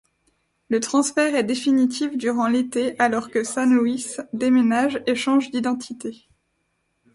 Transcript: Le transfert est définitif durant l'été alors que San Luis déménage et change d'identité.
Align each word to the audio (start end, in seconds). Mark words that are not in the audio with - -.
Le 0.69 0.79
transfert 0.79 1.35
est 1.35 1.43
définitif 1.43 2.17
durant 2.17 2.47
l'été 2.47 2.97
alors 2.97 3.29
que 3.29 3.43
San 3.43 3.71
Luis 3.71 4.15
déménage 4.33 5.03
et 5.05 5.13
change 5.13 5.51
d'identité. 5.51 6.27